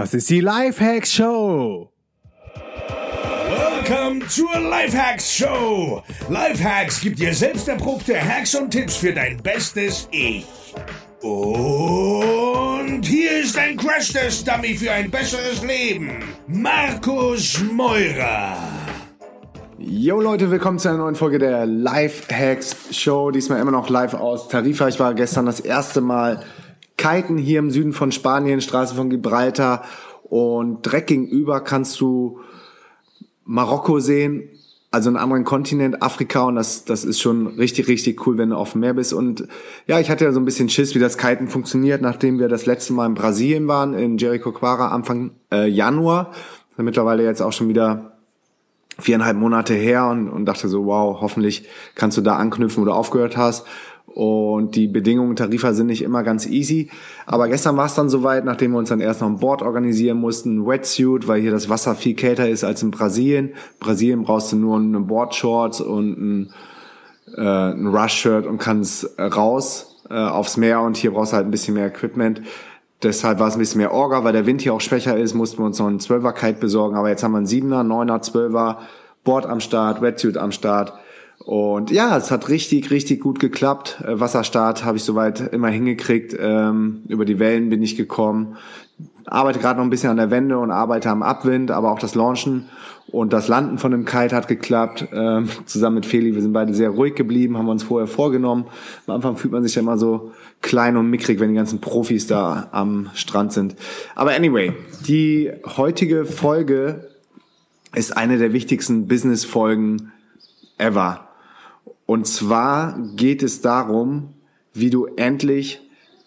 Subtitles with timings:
[0.00, 1.90] Das ist die Lifehacks Show.
[3.84, 6.02] Welcome zur Lifehacks Show.
[6.30, 10.46] Lifehacks gibt dir selbst erprobte Hacks und Tipps für dein bestes Ich.
[11.20, 16.24] Und hier ist ein Crash-Test-Dummy für ein besseres Leben.
[16.46, 18.56] Markus Meurer.
[19.76, 23.30] Yo Leute, willkommen zu einer neuen Folge der Lifehacks Show.
[23.32, 24.88] Diesmal immer noch live aus Tarifa.
[24.88, 26.42] Ich war gestern das erste Mal
[27.00, 29.84] kiten hier im Süden von Spanien, Straße von Gibraltar.
[30.22, 32.40] Und direkt gegenüber kannst du
[33.44, 34.50] Marokko sehen,
[34.90, 36.42] also einen anderen Kontinent, Afrika.
[36.42, 39.14] Und das, das ist schon richtig, richtig cool, wenn du auf dem Meer bist.
[39.14, 39.48] Und
[39.86, 42.66] ja, ich hatte ja so ein bisschen Schiss, wie das Kiten funktioniert, nachdem wir das
[42.66, 46.32] letzte Mal in Brasilien waren, in Jericoacoara Anfang äh, Januar.
[46.76, 48.18] Mittlerweile jetzt auch schon wieder
[48.98, 52.92] viereinhalb Monate her und, und dachte so, wow, hoffentlich kannst du da anknüpfen, wo du
[52.92, 53.66] aufgehört hast.
[54.14, 56.90] Und die Bedingungen Tarifa sind nicht immer ganz easy.
[57.26, 60.18] Aber gestern war es dann soweit, nachdem wir uns dann erst noch ein Board organisieren
[60.18, 63.50] mussten, ein Wetsuit, weil hier das Wasser viel kälter ist als in Brasilien.
[63.78, 66.54] Brasilien brauchst du nur eine Boardshorts und ein,
[67.36, 71.52] äh, ein Rush-Shirt und kannst raus äh, aufs Meer und hier brauchst du halt ein
[71.52, 72.42] bisschen mehr Equipment.
[73.02, 75.58] Deshalb war es ein bisschen mehr Orga, weil der Wind hier auch schwächer ist, mussten
[75.58, 76.96] wir uns noch einen 12er Kite besorgen.
[76.96, 78.76] Aber jetzt haben wir einen 7er, 9er, 12er,
[79.24, 80.92] Board am Start, Wetsuit am Start.
[81.44, 84.02] Und ja, es hat richtig, richtig gut geklappt.
[84.06, 86.36] Äh, Wasserstart habe ich soweit immer hingekriegt.
[86.38, 88.56] Ähm, über die Wellen bin ich gekommen.
[89.26, 92.14] Arbeite gerade noch ein bisschen an der Wende und arbeite am Abwind, aber auch das
[92.14, 92.68] Launchen
[93.12, 95.08] und das Landen von dem Kite hat geklappt.
[95.12, 98.66] Ähm, zusammen mit Feli, wir sind beide sehr ruhig geblieben, haben uns vorher vorgenommen.
[99.06, 100.32] Am Anfang fühlt man sich ja immer so
[100.62, 103.76] klein und mickrig, wenn die ganzen Profis da am Strand sind.
[104.14, 104.72] Aber anyway,
[105.06, 107.08] die heutige Folge
[107.94, 110.12] ist eine der wichtigsten Business-Folgen
[110.78, 111.29] ever.
[112.10, 114.30] Und zwar geht es darum,
[114.74, 115.80] wie du endlich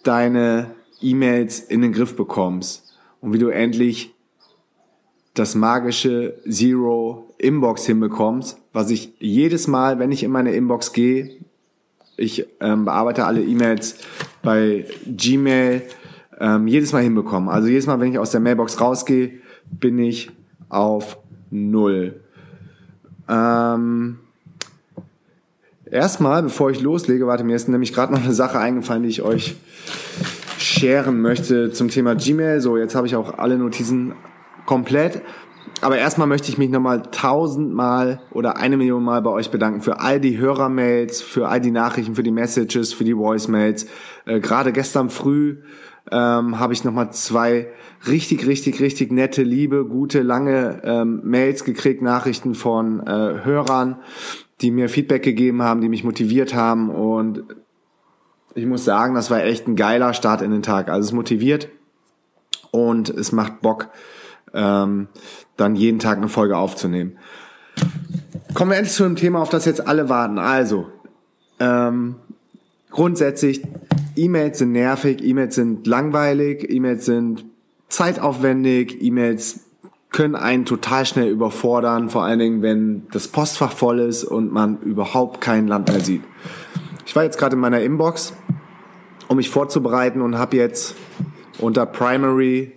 [0.03, 4.15] deine E-Mails in den Griff bekommst und wie du endlich
[5.33, 11.31] das magische Zero Inbox hinbekommst, was ich jedes Mal, wenn ich in meine Inbox gehe,
[12.15, 13.97] ich ähm, bearbeite alle E-Mails
[14.41, 15.81] bei Gmail,
[16.39, 17.49] ähm, jedes Mal hinbekommen.
[17.49, 19.33] Also jedes Mal, wenn ich aus der Mailbox rausgehe,
[19.69, 20.31] bin ich
[20.69, 21.17] auf
[21.51, 22.21] Null.
[23.27, 24.19] Ähm,
[25.93, 29.21] Erstmal, bevor ich loslege, warte, mir ist nämlich gerade noch eine Sache eingefallen, die ich
[29.21, 29.55] euch
[30.57, 32.61] sharen möchte zum Thema Gmail.
[32.61, 34.15] So, jetzt habe ich auch alle Notizen
[34.65, 35.21] komplett.
[35.81, 39.99] Aber erstmal möchte ich mich nochmal tausendmal oder eine Million Mal bei euch bedanken für
[39.99, 43.85] all die Hörermails, für all die Nachrichten, für die Messages, für die Voicemails.
[44.25, 45.57] Äh, Gerade gestern früh
[46.11, 47.67] ähm, habe ich nochmal zwei
[48.07, 53.97] richtig, richtig, richtig nette, liebe, gute, lange ähm, Mails gekriegt, Nachrichten von äh, Hörern
[54.63, 57.43] die mir Feedback gegeben haben, die mich motiviert haben und
[58.55, 60.89] ich muss sagen, das war echt ein geiler Start in den Tag.
[60.89, 61.69] Also es motiviert
[62.71, 63.89] und es macht Bock,
[64.53, 65.07] ähm,
[65.57, 67.17] dann jeden Tag eine Folge aufzunehmen.
[68.53, 70.37] Kommen wir endlich zu einem Thema, auf das jetzt alle warten.
[70.37, 70.87] Also,
[71.59, 72.15] ähm,
[72.91, 73.63] grundsätzlich,
[74.15, 77.45] E-Mails sind nervig, E-Mails sind langweilig, E-Mails sind
[77.89, 79.62] zeitaufwendig, E-Mails
[80.13, 84.79] können einen total schnell überfordern, vor allen Dingen, wenn das Postfach voll ist und man
[84.81, 86.21] überhaupt kein Land mehr sieht.
[87.05, 88.33] Ich war jetzt gerade in meiner Inbox,
[89.27, 90.95] um mich vorzubereiten und habe jetzt
[91.59, 92.71] unter Primary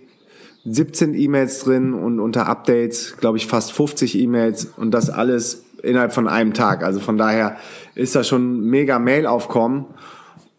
[0.65, 6.13] 17 E-Mails drin und unter Updates, glaube ich, fast 50 E-Mails und das alles innerhalb
[6.13, 6.83] von einem Tag.
[6.83, 7.57] Also von daher
[7.93, 9.85] ist da schon mega Mail-Aufkommen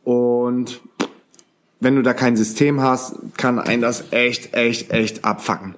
[0.04, 0.80] und
[1.80, 5.74] wenn du da kein System hast, kann ein das echt, echt, echt abfacken.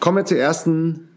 [0.00, 1.08] Kommen wir zur ersten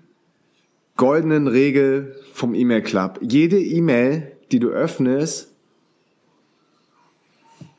[0.95, 3.19] goldenen Regel vom E-Mail Club.
[3.21, 5.49] Jede E-Mail, die du öffnest,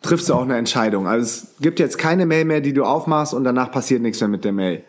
[0.02, 1.06] triffst du auch eine Entscheidung.
[1.06, 4.28] Also es gibt jetzt keine Mail mehr, die du aufmachst und danach passiert nichts mehr
[4.28, 4.84] mit der Mail.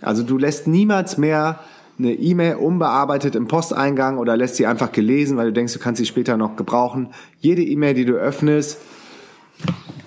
[0.00, 1.60] Also du lässt niemals mehr
[1.98, 5.98] eine E-Mail unbearbeitet im Posteingang oder lässt sie einfach gelesen, weil du denkst, du kannst
[5.98, 7.10] sie später noch gebrauchen.
[7.40, 8.78] Jede E-Mail, die du öffnest,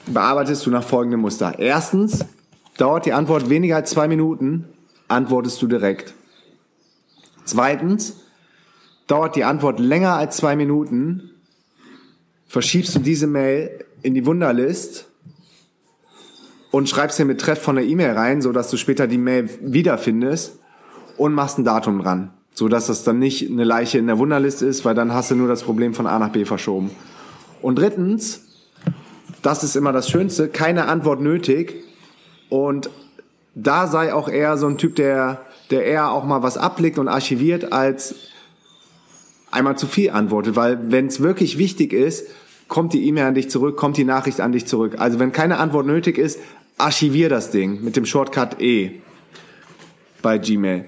[0.05, 1.57] bearbeitest du nach folgendem Muster.
[1.59, 2.25] Erstens
[2.77, 4.65] dauert die Antwort weniger als zwei Minuten
[5.07, 6.13] antwortest du direkt.
[7.45, 8.17] Zweitens,
[9.07, 11.31] dauert die Antwort länger als zwei Minuten,
[12.47, 15.07] verschiebst du diese Mail in die Wunderlist
[16.71, 20.59] und schreibst den Betreff von der E-Mail rein, so dass du später die Mail wiederfindest
[21.17, 24.61] und machst ein Datum dran, so dass das dann nicht eine Leiche in der Wunderlist
[24.61, 26.91] ist, weil dann hast du nur das Problem von A nach B verschoben.
[27.61, 28.45] Und drittens,
[29.41, 31.83] das ist immer das Schönste, keine Antwort nötig
[32.49, 32.89] und
[33.57, 37.07] da sei auch eher so ein Typ, der, der eher auch mal was ablegt und
[37.07, 38.15] archiviert, als
[39.51, 40.55] einmal zu viel antwortet.
[40.55, 42.27] Weil wenn es wirklich wichtig ist,
[42.67, 44.95] kommt die E-Mail an dich zurück, kommt die Nachricht an dich zurück.
[44.99, 46.39] Also wenn keine Antwort nötig ist,
[46.77, 49.01] archivier das Ding mit dem Shortcut E
[50.21, 50.85] bei Gmail.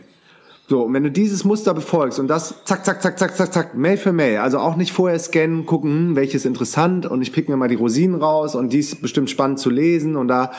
[0.68, 3.76] So, und wenn du dieses Muster befolgst und das zack, zack, zack, zack, zack, zack,
[3.76, 7.50] Mail für Mail, also auch nicht vorher scannen, gucken, hm, welches interessant und ich pick
[7.50, 10.52] mir mal die Rosinen raus und die ist bestimmt spannend zu lesen und da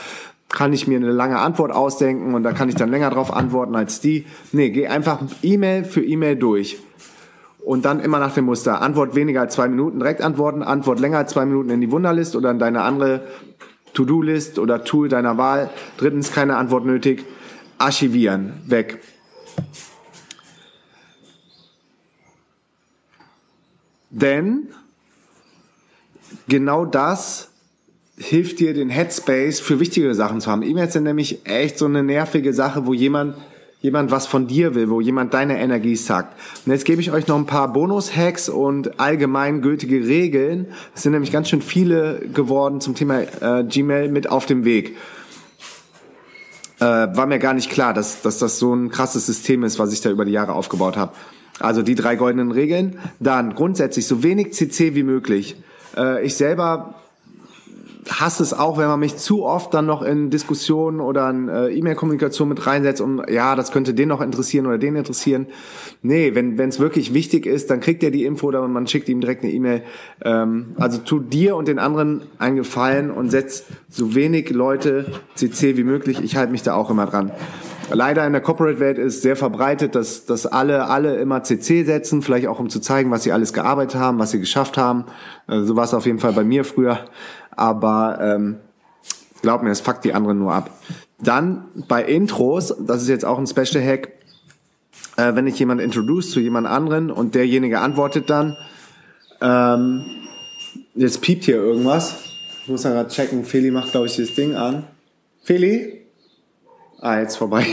[0.50, 3.76] kann ich mir eine lange Antwort ausdenken und da kann ich dann länger drauf antworten
[3.76, 4.26] als die.
[4.52, 6.78] Nee, geh einfach E-Mail für E-Mail durch.
[7.64, 8.80] Und dann immer nach dem Muster.
[8.82, 10.62] Antwort weniger als zwei Minuten, direkt antworten.
[10.62, 13.22] Antwort länger als zwei Minuten in die Wunderlist oder in deine andere
[13.94, 15.70] To-Do-List oder Tool deiner Wahl.
[15.98, 17.24] Drittens, keine Antwort nötig.
[17.78, 18.54] Archivieren.
[18.66, 19.00] Weg.
[24.10, 24.68] Denn
[26.48, 27.49] genau das
[28.20, 30.62] hilft dir, den Headspace für wichtigere Sachen zu haben.
[30.62, 33.34] E-Mails sind nämlich echt so eine nervige Sache, wo jemand
[33.82, 36.36] jemand was von dir will, wo jemand deine Energie sagt.
[36.66, 40.66] Und jetzt gebe ich euch noch ein paar Bonus-Hacks und allgemeingültige Regeln.
[40.94, 44.98] Es sind nämlich ganz schön viele geworden zum Thema äh, Gmail mit auf dem Weg.
[46.78, 49.94] Äh, war mir gar nicht klar, dass, dass das so ein krasses System ist, was
[49.94, 51.14] ich da über die Jahre aufgebaut habe.
[51.58, 52.98] Also die drei goldenen Regeln.
[53.18, 55.56] Dann grundsätzlich so wenig CC wie möglich.
[55.96, 56.96] Äh, ich selber
[58.08, 61.68] hasse es auch, wenn man mich zu oft dann noch in Diskussionen oder in äh,
[61.68, 65.46] E-Mail-Kommunikation mit reinsetzt und ja, das könnte den noch interessieren oder den interessieren.
[66.02, 69.20] Nee, wenn es wirklich wichtig ist, dann kriegt er die Info oder man schickt ihm
[69.20, 69.82] direkt eine E-Mail.
[70.24, 75.76] Ähm, also tu dir und den anderen einen Gefallen und setz so wenig Leute CC
[75.76, 76.20] wie möglich.
[76.22, 77.32] Ich halte mich da auch immer dran.
[77.92, 82.46] Leider in der Corporate-Welt ist sehr verbreitet, dass, dass alle, alle immer CC setzen, vielleicht
[82.46, 85.06] auch um zu zeigen, was sie alles gearbeitet haben, was sie geschafft haben.
[85.48, 87.00] Also so war es auf jeden Fall bei mir früher
[87.60, 88.56] aber ähm,
[89.42, 90.70] glaub mir, es fuckt die anderen nur ab.
[91.18, 94.08] Dann bei Intros, das ist jetzt auch ein Special Hack,
[95.16, 98.56] äh, wenn ich jemand introduce zu jemand anderen und derjenige antwortet dann,
[99.42, 100.06] ähm,
[100.94, 102.14] jetzt piept hier irgendwas.
[102.62, 104.84] Ich muss mal gerade checken, Feli macht, glaube ich, das Ding an.
[105.42, 106.06] Feli?
[107.00, 107.66] Ah, jetzt vorbei.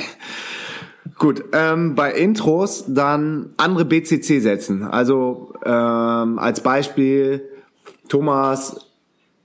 [1.17, 4.83] Gut, ähm, bei Intros dann andere BCC setzen.
[4.83, 7.49] Also ähm, als Beispiel,
[8.09, 8.86] Thomas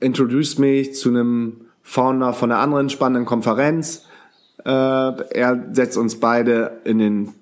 [0.03, 4.05] introduced mich zu einem Founder von einer anderen spannenden Konferenz.
[4.65, 7.35] Äh, er setzt uns beide in den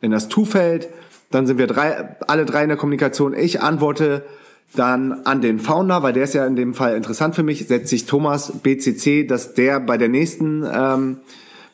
[0.00, 0.88] in das Tu-Feld.
[1.30, 3.34] Dann sind wir drei, alle drei in der Kommunikation.
[3.34, 4.24] Ich antworte
[4.74, 7.88] dann an den Founder, weil der ist ja in dem Fall interessant für mich, setzt
[7.88, 11.18] sich Thomas BCC, dass der bei der nächsten, ähm,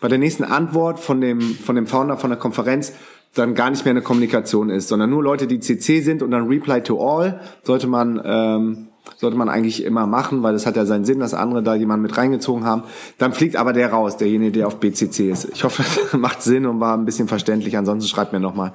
[0.00, 2.92] bei der nächsten Antwort von dem, von dem Founder von der Konferenz
[3.34, 6.46] dann gar nicht mehr eine Kommunikation ist, sondern nur Leute, die CC sind und dann
[6.46, 10.86] Reply to All sollte man ähm, sollte man eigentlich immer machen, weil das hat ja
[10.86, 12.84] seinen Sinn, dass andere da jemanden mit reingezogen haben.
[13.18, 15.48] Dann fliegt aber der raus, derjenige, der auf BCC ist.
[15.52, 17.76] Ich hoffe, das macht Sinn und war ein bisschen verständlich.
[17.76, 18.72] Ansonsten schreibt mir nochmal.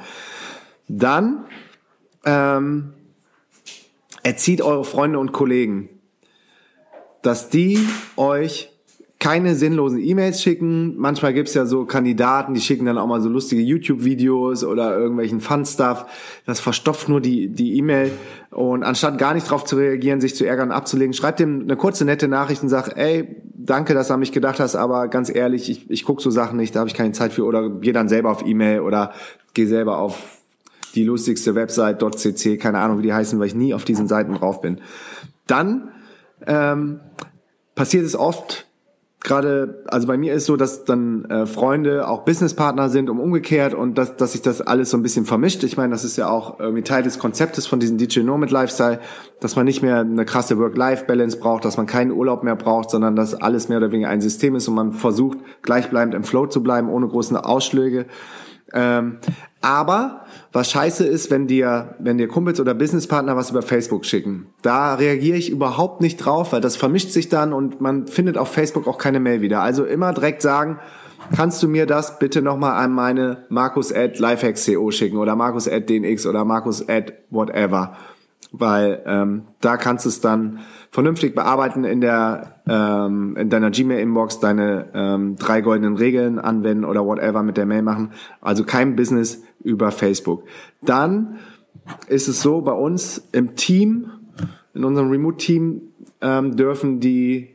[0.87, 1.45] Dann
[2.25, 2.93] ähm,
[4.23, 5.89] erzieht eure Freunde und Kollegen,
[7.21, 7.79] dass die
[8.15, 8.68] euch
[9.19, 10.95] keine sinnlosen E-Mails schicken.
[10.97, 15.41] Manchmal gibt's ja so Kandidaten, die schicken dann auch mal so lustige YouTube-Videos oder irgendwelchen
[15.41, 16.05] Fun-Stuff.
[16.45, 18.11] Das verstopft nur die die E-Mail.
[18.49, 21.75] Und anstatt gar nicht drauf zu reagieren, sich zu ärgern und abzulegen, schreibt ihm eine
[21.75, 25.33] kurze, nette Nachricht und sagt, ey, danke, dass du an mich gedacht hast, aber ganz
[25.33, 27.43] ehrlich, ich, ich gucke so Sachen nicht, da habe ich keine Zeit für.
[27.43, 29.11] Oder geh dann selber auf E-Mail oder
[29.53, 30.17] geh selber auf
[30.95, 34.33] die lustigste Website .cc, keine Ahnung, wie die heißen, weil ich nie auf diesen Seiten
[34.33, 34.79] drauf bin.
[35.45, 35.89] Dann
[36.47, 37.01] ähm,
[37.75, 38.68] passiert es oft,
[39.21, 43.73] gerade, also bei mir ist so, dass dann äh, Freunde auch Businesspartner sind und umgekehrt
[43.73, 45.63] und dass, dass sich das alles so ein bisschen vermischt.
[45.63, 48.99] Ich meine, das ist ja auch irgendwie Teil des Konzeptes von diesem DJ Nomad Lifestyle,
[49.41, 53.15] dass man nicht mehr eine krasse Work-Life-Balance braucht, dass man keinen Urlaub mehr braucht, sondern
[53.15, 56.63] dass alles mehr oder weniger ein System ist und man versucht, gleichbleibend im Flow zu
[56.63, 58.05] bleiben, ohne großen Ausschläge.
[58.71, 59.17] Ähm,
[59.61, 64.47] aber was scheiße ist, wenn dir, wenn dir Kumpels oder Businesspartner was über Facebook schicken.
[64.61, 68.49] Da reagiere ich überhaupt nicht drauf, weil das vermischt sich dann und man findet auf
[68.49, 69.61] Facebook auch keine Mail wieder.
[69.61, 70.79] Also immer direkt sagen,
[71.35, 75.89] kannst du mir das bitte nochmal an meine Markus at lifehacks.co schicken oder Markus at
[75.89, 77.97] dnx oder Markus at whatever.
[78.51, 84.39] Weil ähm, da kannst du es dann vernünftig bearbeiten in der ähm, in deiner Gmail-Inbox,
[84.39, 88.11] deine ähm, drei goldenen Regeln anwenden oder whatever mit der Mail machen.
[88.41, 90.43] Also kein Business über Facebook.
[90.81, 91.37] Dann
[92.07, 94.11] ist es so, bei uns im Team,
[94.73, 95.81] in unserem Remote-Team,
[96.21, 97.49] ähm, dürfen die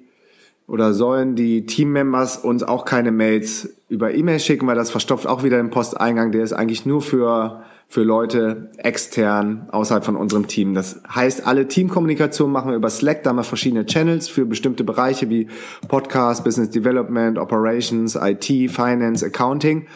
[0.67, 5.43] oder sollen die Team-Members uns auch keine Mails über E-Mail schicken, weil das verstopft auch
[5.43, 6.33] wieder den Posteingang.
[6.33, 10.75] Der ist eigentlich nur für für Leute extern außerhalb von unserem Team.
[10.75, 14.85] Das heißt, alle Teamkommunikation machen wir über Slack, da haben wir verschiedene Channels für bestimmte
[14.85, 15.49] Bereiche wie
[15.87, 19.87] Podcast, Business Development, Operations, IT, Finance, Accounting,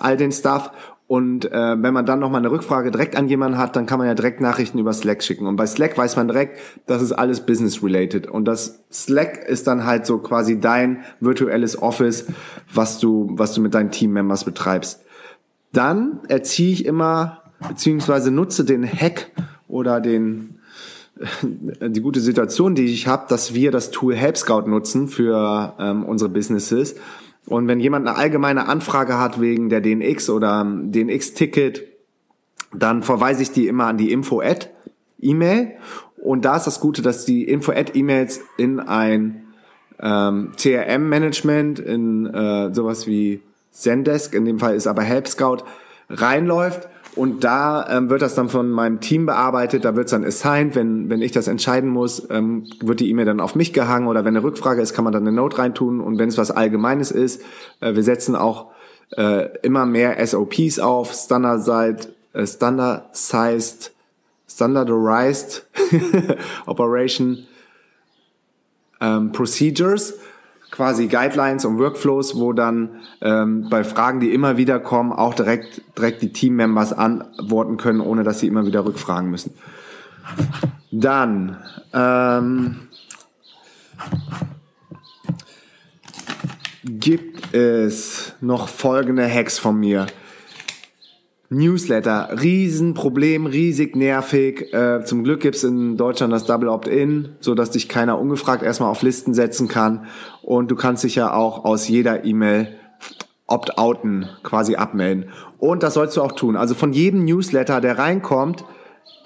[0.00, 0.70] all den Stuff.
[1.08, 4.06] Und äh, wenn man dann nochmal eine Rückfrage direkt an jemanden hat, dann kann man
[4.06, 5.46] ja direkt Nachrichten über Slack schicken.
[5.46, 8.26] Und bei Slack weiß man direkt, das ist alles business-related.
[8.26, 12.26] Und das Slack ist dann halt so quasi dein virtuelles Office,
[12.72, 15.00] was du, was du mit deinen Team-Members betreibst.
[15.72, 19.30] Dann erziehe ich immer, beziehungsweise nutze den Hack
[19.66, 20.58] oder den
[21.80, 26.04] die gute Situation, die ich habe, dass wir das Tool Help Scout nutzen für ähm,
[26.04, 26.96] unsere Businesses.
[27.48, 31.84] Und wenn jemand eine allgemeine Anfrage hat wegen der DNX oder DNX-Ticket,
[32.74, 35.72] dann verweise ich die immer an die Info-Ad-E-Mail.
[36.22, 39.44] Und da ist das Gute, dass die Info-Ad-E-Mails in ein
[39.98, 43.40] ähm, CRM-Management, in äh, sowas wie
[43.70, 45.64] Zendesk, in dem Fall ist aber Help Scout,
[46.10, 46.88] reinläuft
[47.18, 50.76] und da ähm, wird das dann von meinem Team bearbeitet, da wird es dann assigned,
[50.76, 54.06] wenn, wenn ich das entscheiden muss, ähm, wird die E-Mail dann auf mich gehangen.
[54.06, 56.00] Oder wenn eine Rückfrage ist, kann man dann eine Note reintun.
[56.00, 57.42] Und wenn es was Allgemeines ist,
[57.80, 58.70] äh, wir setzen auch
[59.16, 63.92] äh, immer mehr SOPs auf, Standardized, äh, Standardized,
[64.48, 65.66] Standardized
[66.66, 67.46] Operation
[69.00, 70.14] ähm, Procedures,
[70.78, 75.82] quasi Guidelines und Workflows, wo dann ähm, bei Fragen, die immer wieder kommen, auch direkt,
[75.98, 79.54] direkt die Teammembers antworten können, ohne dass sie immer wieder rückfragen müssen.
[80.92, 81.56] Dann
[81.92, 82.76] ähm,
[86.84, 90.06] gibt es noch folgende Hacks von mir.
[91.50, 94.72] Newsletter, Riesenproblem, riesig nervig.
[94.74, 98.90] Äh, zum Glück gibt's in Deutschland das Double Opt-in, so dass dich keiner ungefragt erstmal
[98.90, 100.06] auf Listen setzen kann.
[100.42, 102.68] Und du kannst dich ja auch aus jeder E-Mail
[103.46, 105.30] Opt-outen quasi abmelden.
[105.58, 106.54] Und das sollst du auch tun.
[106.54, 108.64] Also von jedem Newsletter, der reinkommt,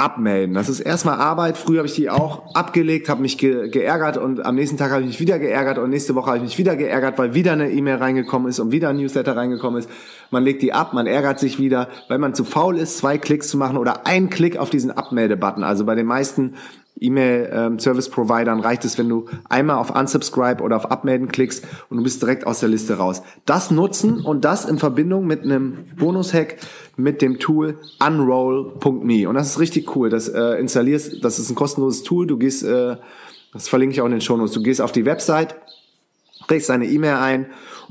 [0.02, 0.54] abmelden.
[0.54, 1.56] Das ist erstmal Arbeit.
[1.56, 5.02] Früher habe ich die auch abgelegt, habe mich ge geärgert und am nächsten Tag habe
[5.02, 7.70] ich mich wieder geärgert und nächste Woche habe ich mich wieder geärgert, weil wieder eine
[7.70, 9.88] E-Mail reingekommen ist und wieder ein Newsletter reingekommen ist.
[10.30, 13.48] Man legt die ab, man ärgert sich wieder, weil man zu faul ist, zwei Klicks
[13.48, 15.62] zu machen oder einen Klick auf diesen Abmelde-Button.
[15.62, 16.54] Also bei den meisten
[17.02, 22.22] E-Mail-Service-Providern reicht es, wenn du einmal auf Unsubscribe oder auf Abmelden klickst und du bist
[22.22, 23.22] direkt aus der Liste raus.
[23.44, 26.56] Das nutzen und das in Verbindung mit einem Bonus-Hack
[26.96, 29.28] mit dem Tool unroll.me.
[29.28, 30.10] Und das ist richtig cool.
[30.10, 32.26] Das äh, installierst, das ist ein kostenloses Tool.
[32.26, 32.96] Du gehst, äh,
[33.52, 35.54] das verlinke ich auch in den Shownotes, du gehst auf die Website,
[36.48, 37.46] trägst deine E-Mail ein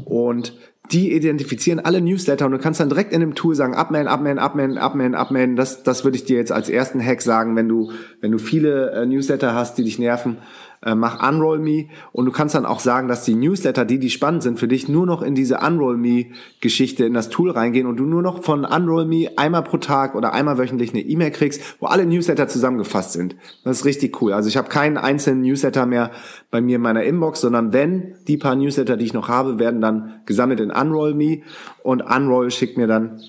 [0.06, 0.54] und
[0.92, 4.40] die identifizieren alle Newsletter und du kannst dann direkt in dem Tool sagen, abmelden, abmelden,
[4.40, 5.56] abmelden, abmelden, abmelden.
[5.56, 8.92] Das, das würde ich dir jetzt als ersten Hack sagen, wenn du, wenn du viele
[8.92, 10.38] äh, Newsletter hast, die dich nerven,
[10.84, 14.10] äh, mach Unroll Me und du kannst dann auch sagen, dass die Newsletter, die, die
[14.10, 16.26] spannend sind für dich, nur noch in diese Unroll Me
[16.60, 20.16] Geschichte in das Tool reingehen und du nur noch von Unroll Me einmal pro Tag
[20.16, 23.36] oder einmal wöchentlich eine E-Mail kriegst, wo alle Newsletter zusammengefasst sind.
[23.64, 24.34] Das ist richtig cool.
[24.34, 26.12] Also ich habe keinen einzelnen Newsletter mehr
[26.50, 29.82] bei mir in meiner Inbox, sondern wenn die paar Newsletter, die ich noch habe, werden
[29.82, 31.42] dann gesammelt in Unroll Me
[31.84, 33.22] und Unroll schickt mir dann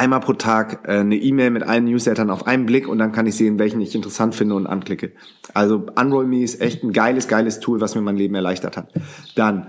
[0.00, 3.26] einmal pro Tag äh, eine E-Mail mit allen Newslettern auf einen Blick und dann kann
[3.26, 5.12] ich sehen, welchen ich interessant finde und anklicke.
[5.52, 8.88] Also Unroll Me ist echt ein geiles, geiles Tool, was mir mein Leben erleichtert hat.
[9.36, 9.66] Dann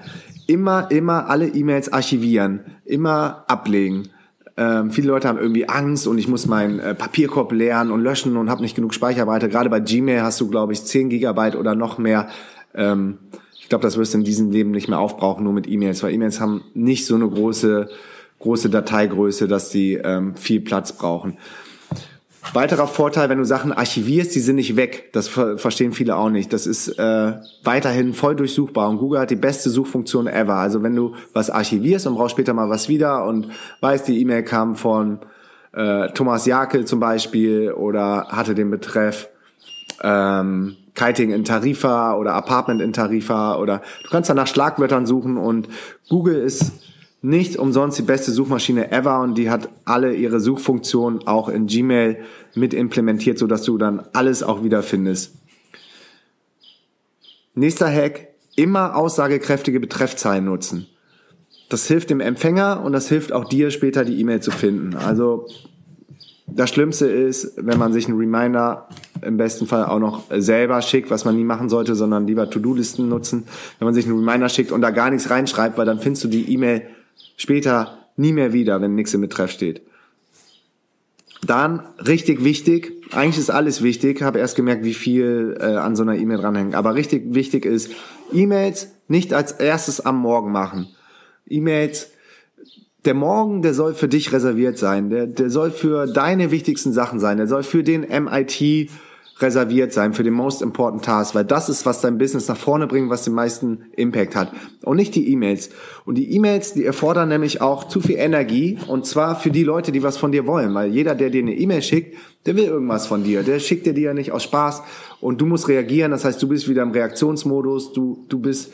[0.48, 4.10] immer, immer alle E-Mails archivieren, immer ablegen.
[4.56, 8.38] Ähm, viele Leute haben irgendwie Angst und ich muss meinen äh, Papierkorb leeren und löschen
[8.38, 9.50] und habe nicht genug Speicherweite.
[9.50, 12.30] Gerade bei Gmail hast du, glaube ich, 10 Gigabyte oder noch mehr.
[12.74, 13.18] Ähm,
[13.60, 16.14] ich glaube, das wirst du in diesem Leben nicht mehr aufbrauchen, nur mit E-Mails, weil
[16.14, 17.90] E-Mails haben nicht so eine große
[18.42, 21.38] große Dateigröße, dass die ähm, viel Platz brauchen.
[22.54, 25.10] Weiterer Vorteil, wenn du Sachen archivierst, die sind nicht weg.
[25.14, 26.52] Das ver verstehen viele auch nicht.
[26.52, 27.34] Das ist äh,
[27.64, 30.56] weiterhin voll durchsuchbar und Google hat die beste Suchfunktion ever.
[30.56, 33.50] Also wenn du was archivierst und brauchst später mal was wieder und
[33.82, 35.20] weißt, die E-Mail kam von
[35.74, 39.30] äh, Thomas Jakel zum Beispiel oder hatte den Betreff
[40.04, 45.38] ähm, Kiting in Tarifa oder Apartment in Tarifa oder du kannst dann nach Schlagwörtern suchen
[45.38, 45.70] und
[46.10, 46.74] Google ist
[47.22, 52.18] nicht umsonst die beste Suchmaschine ever und die hat alle ihre Suchfunktionen auch in Gmail
[52.56, 55.36] mit implementiert, so dass du dann alles auch wieder findest.
[57.54, 60.88] Nächster Hack, immer aussagekräftige Betreffzeilen nutzen.
[61.70, 64.96] Das hilft dem Empfänger und das hilft auch dir später die E-Mail zu finden.
[64.96, 65.48] Also
[66.48, 68.90] das Schlimmste ist, wenn man sich einen Reminder
[69.22, 73.08] im besten Fall auch noch selber schickt, was man nie machen sollte, sondern lieber To-Do-Listen
[73.08, 73.46] nutzen.
[73.80, 76.28] Wenn man sich einen Reminder schickt und da gar nichts reinschreibt, weil dann findest du
[76.28, 76.84] die E-Mail
[77.38, 79.82] später nie mehr wieder, wenn nichts im Betreff steht.
[81.46, 86.04] Dann richtig wichtig, eigentlich ist alles wichtig, habe erst gemerkt, wie viel äh, an so
[86.04, 87.92] einer E-Mail dranhängt, aber richtig wichtig ist,
[88.32, 90.88] E-Mails nicht als erstes am Morgen machen.
[91.48, 92.12] E-Mails,
[93.06, 97.20] der Morgen, der soll für dich reserviert sein, der, der soll für deine wichtigsten Sachen
[97.20, 98.90] sein, der soll für den MIT
[99.42, 102.88] reserviert sein für den most important task, weil das ist, was dein Business nach vorne
[102.88, 104.52] bringt, was den meisten Impact hat.
[104.84, 105.70] Und nicht die E-Mails.
[106.06, 109.92] Und die E-Mails, die erfordern nämlich auch zu viel Energie und zwar für die Leute,
[109.92, 113.08] die was von dir wollen, weil jeder, der dir eine E-Mail schickt, der will irgendwas
[113.08, 113.44] von dir.
[113.44, 114.84] Der schickt dir die ja nicht aus Spaß
[115.20, 116.12] und du musst reagieren.
[116.12, 118.72] Das heißt, du bist wieder im Reaktionsmodus, du, du bist,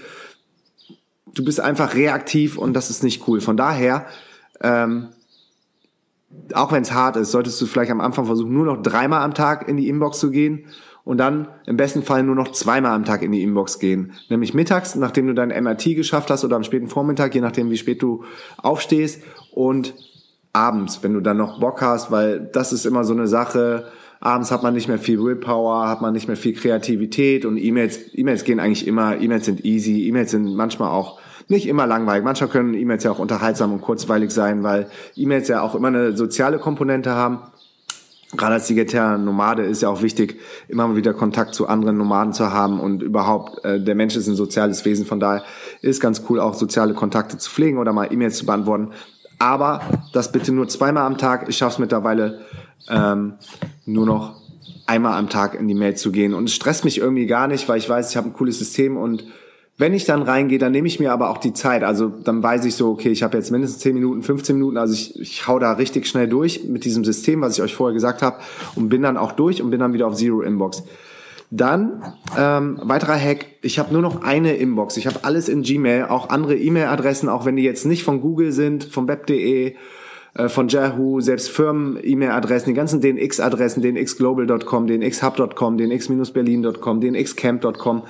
[1.33, 3.41] du bist einfach reaktiv und das ist nicht cool.
[3.41, 4.05] Von daher,
[4.61, 5.09] ähm,
[6.53, 9.33] auch wenn es hart ist, solltest du vielleicht am Anfang versuchen, nur noch dreimal am
[9.33, 10.65] Tag in die Inbox zu gehen
[11.03, 14.11] und dann im besten Fall nur noch zweimal am Tag in die Inbox gehen.
[14.29, 17.77] Nämlich mittags, nachdem du dein MRT geschafft hast oder am späten Vormittag, je nachdem wie
[17.77, 18.25] spät du
[18.57, 19.93] aufstehst und
[20.51, 23.85] abends, wenn du dann noch Bock hast, weil das ist immer so eine Sache,
[24.19, 28.13] abends hat man nicht mehr viel Willpower, hat man nicht mehr viel Kreativität und E-Mails,
[28.13, 32.23] E-Mails gehen eigentlich immer, E-Mails sind easy, E-Mails sind manchmal auch nicht immer langweilig.
[32.23, 36.15] Manchmal können E-Mails ja auch unterhaltsam und kurzweilig sein, weil E-Mails ja auch immer eine
[36.15, 37.39] soziale Komponente haben.
[38.35, 40.37] Gerade als digitaler Nomade ist ja auch wichtig,
[40.67, 44.27] immer mal wieder Kontakt zu anderen Nomaden zu haben und überhaupt, äh, der Mensch ist
[44.27, 45.43] ein soziales Wesen, von daher
[45.81, 48.89] ist ganz cool, auch soziale Kontakte zu pflegen oder mal E-Mails zu beantworten.
[49.39, 51.47] Aber das bitte nur zweimal am Tag.
[51.47, 52.41] Ich schaffe es mittlerweile
[52.89, 53.35] ähm,
[53.85, 54.41] nur noch
[54.87, 56.33] einmal am Tag in die Mail zu gehen.
[56.33, 58.97] Und es stresst mich irgendwie gar nicht, weil ich weiß, ich habe ein cooles System
[58.97, 59.25] und
[59.77, 61.83] wenn ich dann reingehe, dann nehme ich mir aber auch die Zeit.
[61.83, 64.77] Also dann weiß ich so, okay, ich habe jetzt mindestens 10 Minuten, 15 Minuten.
[64.77, 67.93] Also ich, ich hau da richtig schnell durch mit diesem System, was ich euch vorher
[67.93, 68.37] gesagt habe,
[68.75, 70.83] und bin dann auch durch und bin dann wieder auf Zero Inbox.
[71.51, 72.01] Dann
[72.37, 74.97] ähm, weiterer Hack, ich habe nur noch eine Inbox.
[74.97, 78.51] Ich habe alles in Gmail, auch andere E-Mail-Adressen, auch wenn die jetzt nicht von Google
[78.51, 79.75] sind, von web.de,
[80.33, 88.03] äh, von Yahoo, selbst Firmen-E-Mail-Adressen, die ganzen DNX-Adressen, dnxglobal.com, dnxhub.com, dnx-berlin.com, dnxcamp.com,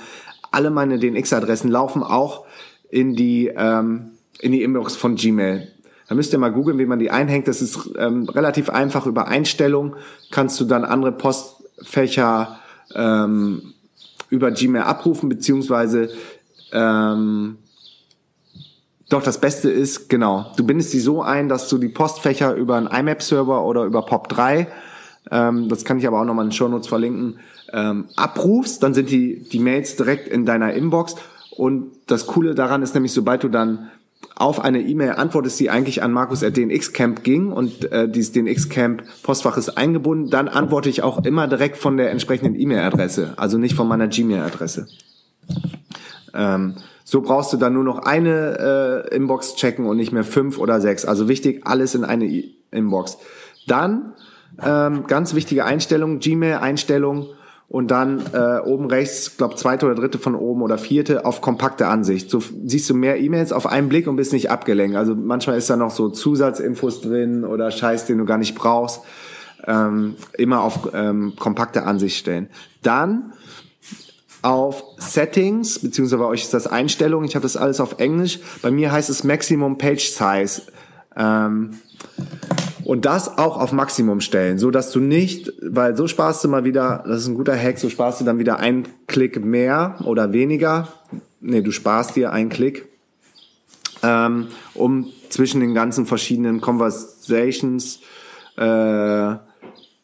[0.57, 2.45] alle meine DNX-Adressen laufen auch
[2.89, 5.71] in die, ähm, in die Inbox von Gmail.
[6.09, 7.47] Da müsst ihr mal googeln, wie man die einhängt.
[7.47, 9.05] Das ist ähm, relativ einfach.
[9.05, 9.95] Über Einstellung
[10.31, 12.57] kannst du dann andere Postfächer
[12.95, 13.73] ähm,
[14.29, 16.09] über Gmail abrufen, beziehungsweise
[16.71, 17.57] ähm,
[19.09, 22.77] doch, das Beste ist, genau, du bindest die so ein, dass du die Postfächer über
[22.77, 24.65] einen IMAP-Server oder über POP3,
[25.29, 27.39] ähm, das kann ich aber auch nochmal in den Show Notes verlinken,
[27.74, 31.15] ähm, abrufst, dann sind die, die Mails direkt in deiner Inbox.
[31.51, 33.89] Und das Coole daran ist nämlich, sobald du dann
[34.36, 39.57] auf eine E-Mail antwortest, die eigentlich an Markus at DNX-Camp ging und äh, dieses DNX-Camp-Postfach
[39.57, 43.87] ist eingebunden, dann antworte ich auch immer direkt von der entsprechenden E-Mail-Adresse, also nicht von
[43.87, 44.87] meiner Gmail-Adresse.
[46.35, 50.59] Ähm, so brauchst du dann nur noch eine äh, Inbox checken und nicht mehr fünf
[50.59, 51.05] oder sechs.
[51.05, 53.18] Also wichtig, alles in eine e Inbox.
[53.65, 54.13] Dann
[54.61, 57.27] ähm, ganz wichtige Einstellung, Gmail-Einstellung
[57.70, 61.88] und dann äh, oben rechts, glaube zweite oder dritte von oben oder vierte auf kompakte
[61.88, 62.30] Ansicht.
[62.30, 64.96] So siehst du mehr E-Mails auf einen Blick und bist nicht abgelenkt.
[64.96, 69.01] Also manchmal ist da noch so Zusatzinfos drin oder Scheiß, den du gar nicht brauchst.
[69.66, 72.48] Ähm, immer auf ähm, kompakte Ansicht stellen.
[72.84, 73.34] Dann
[74.44, 77.25] auf Settings, beziehungsweise bei euch ist das Einstellung.
[77.25, 78.40] Ich habe das alles auf Englisch.
[78.62, 80.62] Bei mir heißt es Maximum Page Size.
[81.18, 81.80] Ähm,
[82.87, 86.63] und das auch auf Maximum stellen, so dass du nicht, weil so sparst du mal
[86.63, 90.31] wieder, das ist ein guter Hack, so sparst du dann wieder einen Klick mehr oder
[90.31, 90.87] weniger.
[91.41, 92.87] Nee, du sparst dir einen Klick,
[94.03, 98.00] ähm, um zwischen den ganzen verschiedenen Conversations
[98.55, 99.35] äh,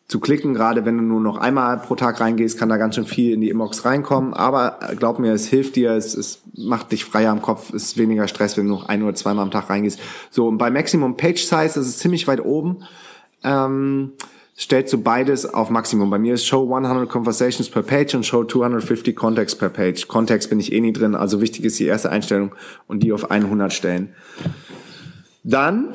[0.07, 0.53] zu klicken.
[0.53, 3.41] Gerade wenn du nur noch einmal pro Tag reingehst, kann da ganz schön viel in
[3.41, 4.33] die Inbox reinkommen.
[4.33, 7.97] Aber glaub mir, es hilft dir, es, es macht dich freier am Kopf, es ist
[7.97, 9.99] weniger Stress, wenn du noch ein oder zweimal am Tag reingehst.
[10.29, 12.83] So, und bei Maximum Page Size, das ist ziemlich weit oben.
[13.43, 14.11] Ähm,
[14.57, 16.09] stellst du beides auf Maximum.
[16.09, 20.07] Bei mir ist Show 100 Conversations per Page und Show 250 Context per Page.
[20.07, 22.53] Context bin ich eh nie drin, also wichtig ist die erste Einstellung
[22.87, 24.13] und die auf 100 stellen.
[25.43, 25.89] Dann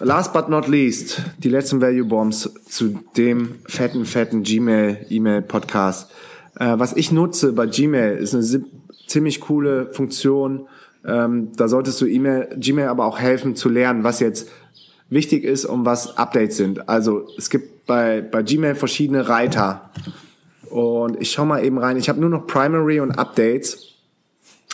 [0.00, 6.10] last but not least, die letzten Value Bombs zu dem fetten, fetten Gmail E-Mail Podcast.
[6.58, 8.64] Äh, was ich nutze bei Gmail ist eine
[9.06, 10.68] ziemlich coole Funktion.
[11.06, 14.48] Ähm, da solltest du E-Mail, Gmail aber auch helfen zu lernen, was jetzt
[15.10, 16.88] wichtig ist und was Updates sind.
[16.88, 19.90] Also es gibt bei, bei Gmail verschiedene Reiter.
[20.70, 21.96] Und ich schau mal eben rein.
[21.96, 23.94] Ich habe nur noch Primary und Updates.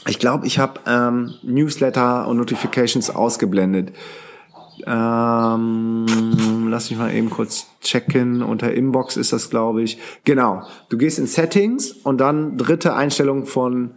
[0.09, 3.93] Ich glaube, ich habe ähm, Newsletter und Notifications ausgeblendet.
[4.87, 8.43] Ähm, lass mich mal eben kurz checken.
[8.43, 9.99] Unter Inbox ist das, glaube ich.
[10.25, 10.63] Genau.
[10.89, 13.95] Du gehst in Settings und dann dritte Einstellung von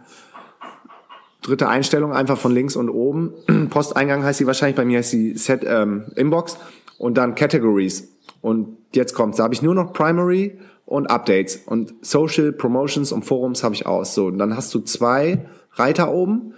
[1.42, 3.34] dritte Einstellung einfach von links und oben.
[3.70, 6.58] Posteingang heißt sie wahrscheinlich, bei mir heißt sie Set ähm, Inbox
[6.98, 8.08] und dann Categories.
[8.40, 9.36] Und jetzt kommt's.
[9.36, 13.86] Da habe ich nur noch Primary und Updates und Social Promotions und Forums habe ich
[13.86, 14.14] aus.
[14.14, 16.54] So, und dann hast du zwei Reiter oben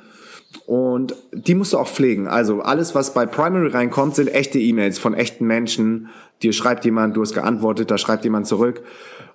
[0.66, 2.26] und die musst du auch pflegen.
[2.26, 6.08] Also alles, was bei Primary reinkommt, sind echte E-Mails von echten Menschen.
[6.42, 8.82] Dir schreibt jemand, du hast geantwortet, da schreibt jemand zurück.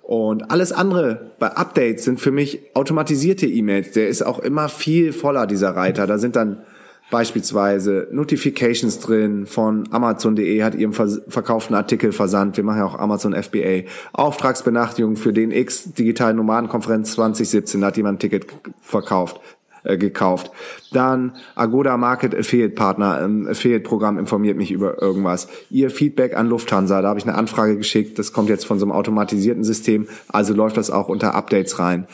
[0.02, 3.92] Und alles andere bei Updates sind für mich automatisierte E-Mails.
[3.92, 6.06] Der ist auch immer viel voller, dieser Reiter.
[6.06, 6.62] Da sind dann
[7.10, 12.56] beispielsweise Notifications drin von Amazon.de hat ihren verkauften Artikel versandt.
[12.56, 13.82] Wir machen ja auch Amazon FBA.
[14.12, 18.46] Auftragsbenachrichtigung für den X Digitalen Nomadenkonferenz 2017 da hat jemand ein Ticket
[18.80, 19.40] verkauft
[19.84, 20.50] äh, gekauft.
[20.92, 25.48] Dann Agoda Market Affiliate Partner, ähm, Affiliate Programm informiert mich über irgendwas.
[25.70, 28.84] Ihr Feedback an Lufthansa, da habe ich eine Anfrage geschickt, das kommt jetzt von so
[28.84, 32.06] einem automatisierten System, also läuft das auch unter Updates rein.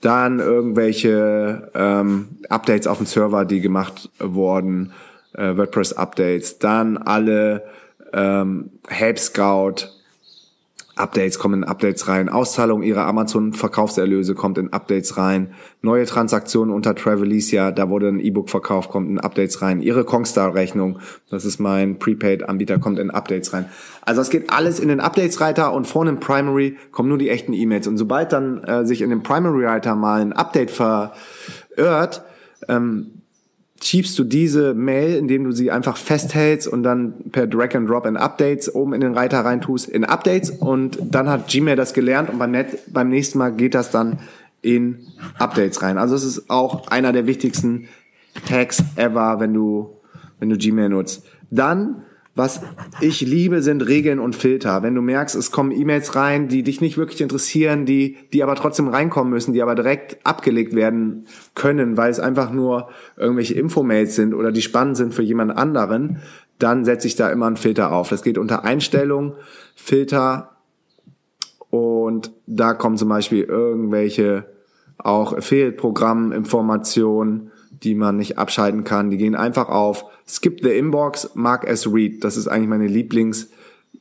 [0.00, 4.92] Dann irgendwelche ähm, Updates auf dem Server, die gemacht wurden,
[5.32, 6.58] äh, WordPress-Updates.
[6.58, 7.64] Dann alle
[8.12, 9.88] ähm, Help Scout,
[10.96, 12.28] Updates kommen in Updates rein.
[12.28, 15.54] Auszahlung ihrer Amazon-Verkaufserlöse kommt in Updates rein.
[15.82, 19.80] Neue Transaktionen unter Travelicia, da wurde ein E-Book verkauft, kommt in Updates rein.
[19.80, 23.68] Ihre Kongstar-Rechnung, das ist mein Prepaid-Anbieter, kommt in Updates rein.
[24.02, 27.52] Also es geht alles in den Updates-Reiter und vorne im Primary kommen nur die echten
[27.52, 27.86] E-Mails.
[27.86, 32.22] Und sobald dann äh, sich in dem Primary-Reiter mal ein Update verirrt,
[32.68, 33.23] ähm,
[33.82, 38.06] schiebst du diese Mail, indem du sie einfach festhältst und dann per Drag and Drop
[38.06, 42.30] in Updates oben in den Reiter reintust, in Updates und dann hat Gmail das gelernt
[42.30, 44.20] und beim, Net, beim nächsten Mal geht das dann
[44.62, 45.06] in
[45.38, 45.98] Updates rein.
[45.98, 47.88] Also es ist auch einer der wichtigsten
[48.48, 49.90] Hacks ever, wenn du,
[50.38, 51.24] wenn du Gmail nutzt.
[51.50, 52.02] Dann
[52.34, 52.62] was
[53.00, 54.82] ich liebe, sind Regeln und Filter.
[54.82, 58.56] Wenn du merkst, es kommen E-Mails rein, die dich nicht wirklich interessieren, die, die aber
[58.56, 64.16] trotzdem reinkommen müssen, die aber direkt abgelegt werden können, weil es einfach nur irgendwelche Infomails
[64.16, 66.18] sind oder die spannend sind für jemand anderen,
[66.58, 68.08] dann setze ich da immer einen Filter auf.
[68.08, 69.34] Das geht unter Einstellung,
[69.76, 70.56] Filter
[71.70, 74.46] und da kommen zum Beispiel irgendwelche
[74.98, 77.52] auch Affiliate-Programm-Informationen,
[77.84, 79.10] die man nicht abschalten kann.
[79.10, 82.24] Die gehen einfach auf Skip the Inbox, Mark as Read.
[82.24, 83.48] Das ist eigentlich meine Lieblings-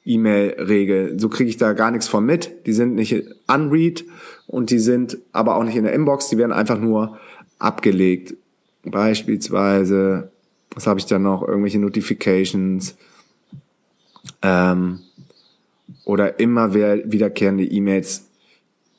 [0.06, 1.20] E-Mail-Regel.
[1.20, 2.66] So kriege ich da gar nichts von mit.
[2.66, 4.04] Die sind nicht unread
[4.48, 6.30] und die sind aber auch nicht in der Inbox.
[6.30, 7.18] Die werden einfach nur
[7.60, 8.36] abgelegt.
[8.84, 10.32] Beispielsweise,
[10.72, 11.48] was habe ich da noch?
[11.48, 12.96] Irgendwelche Notifications
[14.42, 15.00] ähm,
[16.04, 18.26] oder immer wiederkehrende E-Mails,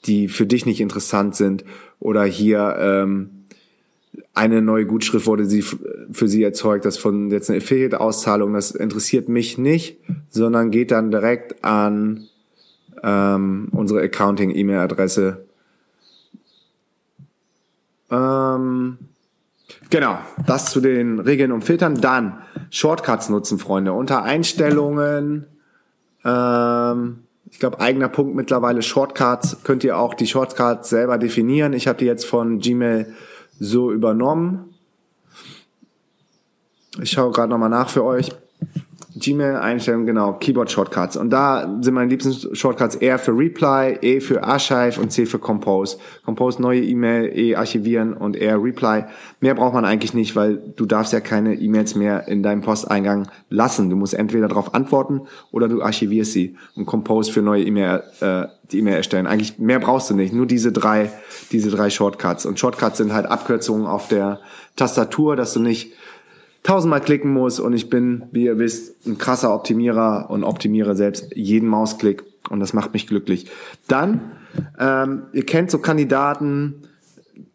[0.06, 1.64] die für dich nicht interessant sind.
[2.00, 3.33] Oder hier ähm,
[4.34, 9.28] eine neue Gutschrift wurde sie für sie erzeugt, das von jetzt eine Affiliate-Auszahlung, das interessiert
[9.28, 9.98] mich nicht,
[10.28, 12.26] sondern geht dann direkt an
[13.02, 15.44] ähm, unsere Accounting-E-Mail-Adresse.
[18.10, 18.98] Ähm,
[19.90, 22.00] genau, das zu den Regeln und Filtern.
[22.00, 22.38] Dann
[22.70, 23.92] Shortcuts nutzen, Freunde.
[23.92, 25.46] Unter Einstellungen,
[26.24, 27.18] ähm,
[27.50, 31.72] ich glaube, eigener Punkt mittlerweile Shortcuts, könnt ihr auch die Shortcuts selber definieren.
[31.72, 33.14] Ich habe die jetzt von Gmail
[33.58, 34.74] so übernommen.
[37.00, 38.30] Ich schaue gerade nochmal nach für euch.
[39.16, 41.16] Gmail-Einstellungen, genau, Keyboard-Shortcuts.
[41.16, 45.38] Und da sind meine liebsten Shortcuts R für Reply, E für Archive und C für
[45.38, 45.98] Compose.
[46.24, 49.04] Compose neue E-Mail, E archivieren und R Reply.
[49.40, 53.28] Mehr braucht man eigentlich nicht, weil du darfst ja keine E-Mails mehr in deinem Posteingang
[53.50, 53.88] lassen.
[53.88, 55.22] Du musst entweder darauf antworten
[55.52, 59.28] oder du archivierst sie und Compose für neue E-Mail, äh, die E-Mail erstellen.
[59.28, 60.32] Eigentlich mehr brauchst du nicht.
[60.32, 61.12] Nur diese drei,
[61.52, 62.46] diese drei Shortcuts.
[62.46, 64.40] Und Shortcuts sind halt Abkürzungen auf der
[64.74, 65.92] Tastatur, dass du nicht
[66.64, 71.36] tausendmal klicken muss und ich bin, wie ihr wisst, ein krasser Optimierer und optimiere selbst
[71.36, 73.50] jeden Mausklick und das macht mich glücklich.
[73.86, 74.32] Dann,
[74.80, 76.82] ähm, ihr kennt so Kandidaten,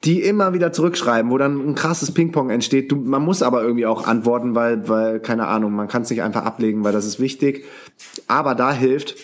[0.03, 2.91] die immer wieder zurückschreiben, wo dann ein krasses Ping-Pong entsteht.
[2.91, 6.21] Du, man muss aber irgendwie auch antworten, weil, weil, keine Ahnung, man kann es nicht
[6.21, 7.65] einfach ablegen, weil das ist wichtig.
[8.27, 9.15] Aber da hilft,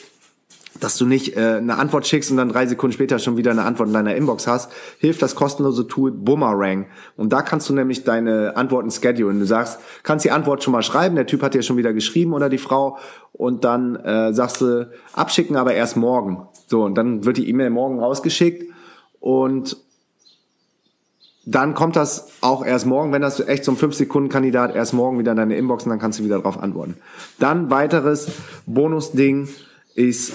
[0.79, 3.63] dass du nicht äh, eine Antwort schickst und dann drei Sekunden später schon wieder eine
[3.63, 6.88] Antwort in deiner Inbox hast, hilft das kostenlose Tool Boomerang.
[7.15, 9.39] Und da kannst du nämlich deine Antworten schedulen.
[9.39, 12.33] Du sagst, kannst die Antwort schon mal schreiben, der Typ hat dir schon wieder geschrieben
[12.33, 12.97] oder die Frau
[13.31, 16.47] und dann äh, sagst du, abschicken aber erst morgen.
[16.67, 18.71] So, und dann wird die E-Mail morgen rausgeschickt
[19.19, 19.77] und
[21.47, 25.38] dann kommt das auch erst morgen, wenn das echt ein 5-Sekunden-Kandidat erst morgen wieder in
[25.38, 26.97] deine Inbox und dann kannst du wieder darauf antworten.
[27.38, 28.27] Dann weiteres
[28.65, 29.47] Bonusding
[29.93, 30.33] ist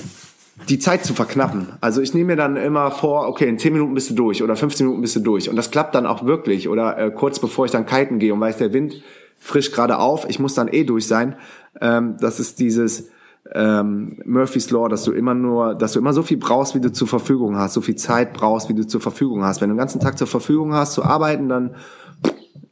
[0.68, 1.68] die Zeit zu verknappen.
[1.81, 4.57] Also ich nehme mir dann immer vor, okay, in 10 Minuten bist du durch oder
[4.57, 5.49] 15 Minuten bist du durch.
[5.49, 6.68] Und das klappt dann auch wirklich.
[6.68, 9.03] Oder äh, kurz bevor ich dann kiten gehe und weiß, der Wind
[9.38, 11.35] frisch gerade auf, ich muss dann eh durch sein.
[11.81, 13.09] Ähm, das ist dieses
[13.53, 16.92] ähm, Murphy's Law, dass du immer nur, dass du immer so viel brauchst, wie du
[16.92, 19.61] zur Verfügung hast, so viel Zeit brauchst, wie du zur Verfügung hast.
[19.61, 21.75] Wenn du den ganzen Tag zur Verfügung hast zu arbeiten, dann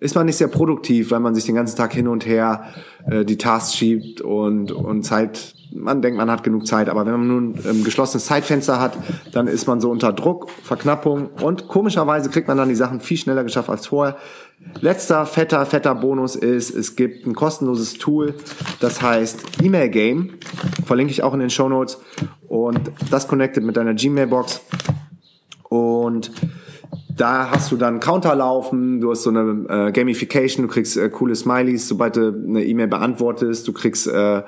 [0.01, 2.67] ist man nicht sehr produktiv, weil man sich den ganzen Tag hin und her
[3.07, 7.13] äh, die Tasks schiebt und, und Zeit man denkt, man hat genug Zeit, aber wenn
[7.13, 8.97] man nun ein geschlossenes Zeitfenster hat,
[9.33, 13.19] dann ist man so unter Druck, Verknappung und komischerweise kriegt man dann die Sachen viel
[13.19, 14.17] schneller geschafft als vorher.
[14.81, 18.35] Letzter fetter, fetter Bonus ist, es gibt ein kostenloses Tool,
[18.81, 20.39] das heißt E-Mail Game,
[20.85, 21.99] verlinke ich auch in den Show Notes
[22.49, 22.81] Und
[23.11, 24.63] das connected mit deiner Gmail-Box.
[25.69, 26.33] Und
[27.21, 31.09] da hast du dann Counter laufen, du hast so eine äh, Gamification, du kriegst äh,
[31.11, 34.43] coole Smileys, sobald du eine E-Mail beantwortest, du kriegst äh,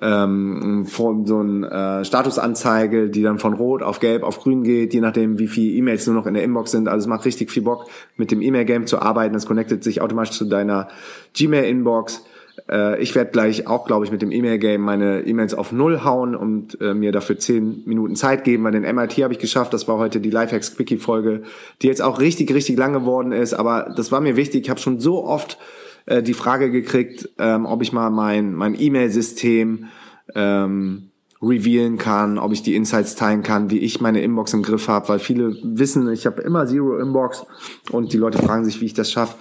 [0.00, 5.00] ähm, so eine äh, Statusanzeige, die dann von Rot auf Gelb auf Grün geht, je
[5.00, 6.88] nachdem, wie viele E-Mails nur noch in der Inbox sind.
[6.88, 7.86] Also es macht richtig viel Bock,
[8.16, 9.34] mit dem E-Mail-Game zu arbeiten.
[9.34, 10.88] Es connectet sich automatisch zu deiner
[11.34, 12.24] Gmail-Inbox.
[12.70, 16.34] Äh, ich werde gleich auch, glaube ich, mit dem E-Mail-Game meine E-Mails auf Null hauen
[16.34, 19.72] und äh, mir dafür zehn Minuten Zeit geben, weil den MIT habe ich geschafft.
[19.72, 21.42] Das war heute die Lifehacks-Quickie-Folge,
[21.80, 23.54] die jetzt auch richtig, richtig lang geworden ist.
[23.54, 24.62] Aber das war mir wichtig.
[24.62, 25.58] Ich habe schon so oft
[26.06, 29.86] äh, die Frage gekriegt, ähm, ob ich mal mein, mein E-Mail-System
[30.34, 31.11] ähm,
[31.42, 35.08] revealen kann, ob ich die Insights teilen kann, wie ich meine Inbox im Griff habe,
[35.08, 37.44] weil viele wissen, ich habe immer Zero Inbox
[37.90, 39.34] und die Leute fragen sich, wie ich das schaffe.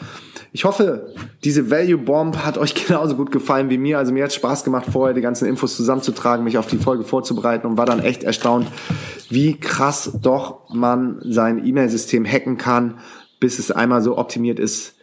[0.51, 3.99] Ich hoffe, diese Value Bomb hat euch genauso gut gefallen wie mir.
[3.99, 7.67] Also mir hat Spaß gemacht, vorher die ganzen Infos zusammenzutragen, mich auf die Folge vorzubereiten
[7.67, 8.67] und war dann echt erstaunt,
[9.29, 12.99] wie krass doch man sein E-Mail-System hacken kann,
[13.39, 14.95] bis es einmal so optimiert ist,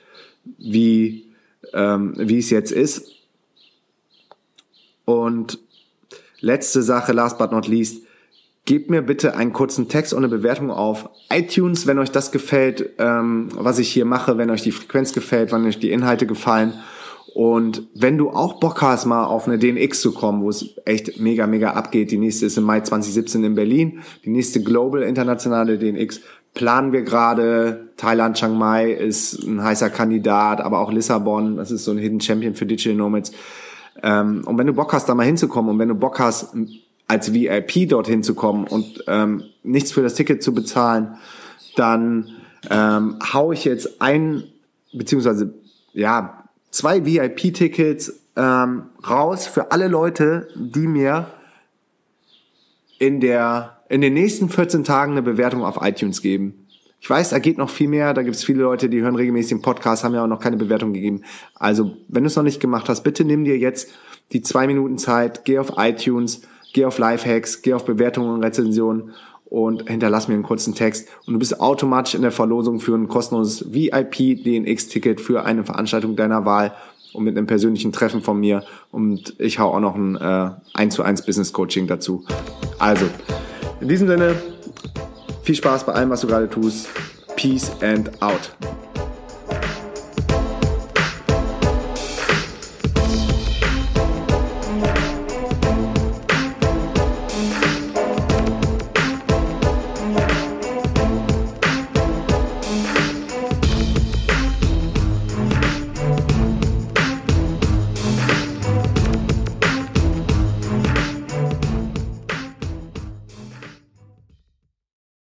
[0.58, 1.32] wie,
[1.72, 3.10] ähm, wie es jetzt ist.
[5.04, 5.58] Und
[6.40, 8.02] letzte Sache, last but not least,
[8.64, 12.90] gebt mir bitte einen kurzen Text und eine Bewertung auf iTunes, wenn euch das gefällt,
[12.98, 16.74] ähm, was ich hier mache, wenn euch die Frequenz gefällt, wenn euch die Inhalte gefallen.
[17.34, 21.20] Und wenn du auch Bock hast, mal auf eine DNX zu kommen, wo es echt
[21.20, 25.78] mega, mega abgeht, die nächste ist im Mai 2017 in Berlin, die nächste Global Internationale
[25.78, 26.20] DNX
[26.54, 27.88] planen wir gerade.
[27.96, 32.20] Thailand, Chiang Mai ist ein heißer Kandidat, aber auch Lissabon, das ist so ein Hidden
[32.20, 33.32] Champion für Digital Nomads.
[34.02, 36.54] Ähm, und wenn du Bock hast, da mal hinzukommen und wenn du Bock hast,
[37.06, 41.16] als VIP dorthin zu kommen und ähm, nichts für das Ticket zu bezahlen,
[41.74, 42.28] dann
[42.70, 44.44] ähm, hau ich jetzt ein,
[44.92, 45.54] beziehungsweise
[45.94, 51.26] ja, zwei VIP-Tickets ähm, raus für alle Leute, die mir
[52.98, 56.67] in der in den nächsten 14 Tagen eine Bewertung auf iTunes geben.
[57.00, 58.12] Ich weiß, da geht noch viel mehr.
[58.14, 60.56] Da gibt es viele Leute, die hören regelmäßig den Podcast, haben ja auch noch keine
[60.56, 61.22] Bewertung gegeben.
[61.54, 63.90] Also, wenn du es noch nicht gemacht hast, bitte nimm dir jetzt
[64.32, 69.12] die zwei Minuten Zeit, geh auf iTunes, geh auf Lifehacks, geh auf Bewertungen und Rezensionen
[69.46, 73.08] und hinterlass mir einen kurzen Text und du bist automatisch in der Verlosung für ein
[73.08, 76.74] kostenloses VIP DNX-Ticket für eine Veranstaltung deiner Wahl
[77.14, 80.94] und mit einem persönlichen Treffen von mir und ich hau auch noch ein äh, 1
[80.94, 82.24] zu 1 Business Coaching dazu.
[82.78, 83.06] Also,
[83.80, 84.36] in diesem Sinne,
[85.48, 86.88] viel Spaß bei allem, was du gerade tust.
[87.34, 88.52] Peace and out.